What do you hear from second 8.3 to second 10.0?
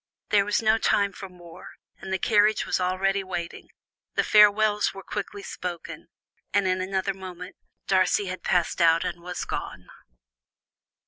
passed out and was gone.